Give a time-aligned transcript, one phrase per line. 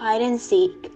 [0.00, 0.90] hide and seek.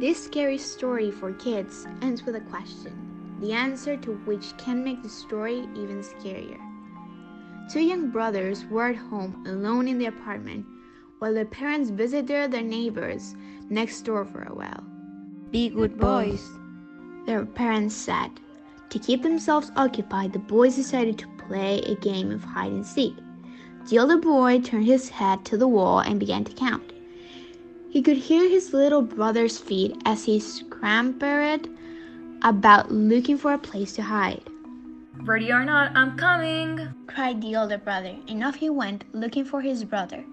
[0.00, 5.02] This scary story for kids ends with a question, the answer to which can make
[5.02, 6.58] the story even scarier.
[7.70, 10.64] Two young brothers were at home alone in the apartment
[11.18, 13.34] while their parents visited their neighbors
[13.68, 14.82] next door for a while.
[15.50, 16.48] Be good boys,
[17.26, 18.30] their parents said.
[18.88, 23.14] To keep themselves occupied, the boys decided to play a game of hide and seek.
[23.90, 26.92] The older boy turned his head to the wall and began to count.
[27.92, 31.68] He could hear his little brother's feet as he scampered
[32.40, 34.48] about looking for a place to hide.
[35.20, 36.88] Ready or not, I'm coming!
[37.06, 40.24] cried the older brother, and off he went looking for his brother.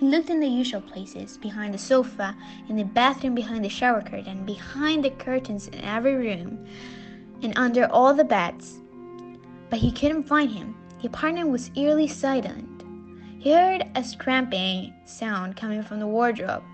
[0.00, 2.34] He looked in the usual places behind the sofa,
[2.68, 6.66] in the bathroom, behind the shower curtain, behind the curtains in every room,
[7.44, 8.80] and under all the beds.
[9.70, 10.74] But he couldn't find him.
[11.00, 12.82] The apartment was eerily silent.
[13.38, 16.64] He heard a scraping sound coming from the wardrobe.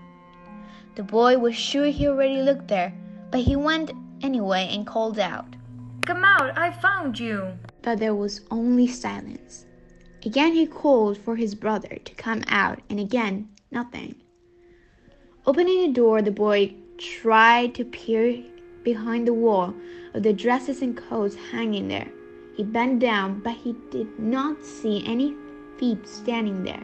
[0.95, 2.93] The boy was sure he already looked there,
[3.31, 5.55] but he went anyway and called out.
[6.05, 7.53] Come out, I found you!
[7.81, 9.65] But there was only silence.
[10.25, 14.15] Again he called for his brother to come out, and again nothing.
[15.45, 18.43] Opening the door, the boy tried to peer
[18.83, 19.73] behind the wall
[20.13, 22.11] of the dresses and coats hanging there.
[22.57, 25.35] He bent down, but he did not see any
[25.77, 26.83] feet standing there.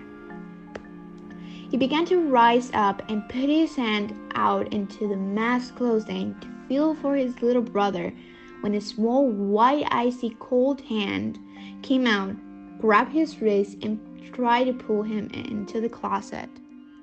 [1.70, 6.48] He began to rise up and put his hand out into the mass clothing to
[6.68, 8.14] feel for his little brother
[8.62, 11.40] when a small, white, icy cold hand
[11.82, 12.36] came out,
[12.80, 14.00] grabbed his wrist, and
[14.34, 16.50] tried to pull him into the closet.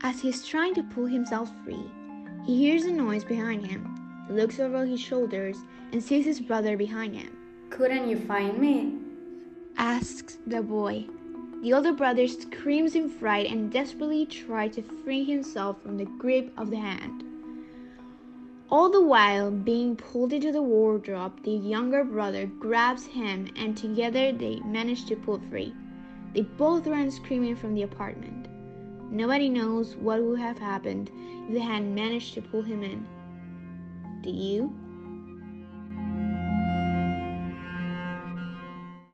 [0.02, 1.90] As he's trying to pull himself free,
[2.46, 3.94] he hears a noise behind him.
[4.28, 5.58] He looks over his shoulders
[5.92, 7.36] and sees his brother behind him.
[7.70, 8.98] Couldn't you find me?
[9.76, 11.06] asks the boy.
[11.64, 16.52] The older brother screams in fright and desperately tries to free himself from the grip
[16.58, 17.24] of the hand.
[18.68, 24.30] All the while being pulled into the wardrobe, the younger brother grabs him and together
[24.30, 25.72] they manage to pull free.
[26.34, 28.46] They both run screaming from the apartment.
[29.10, 31.10] Nobody knows what would have happened
[31.48, 33.06] if they had managed to pull him in.
[34.20, 34.83] Do you?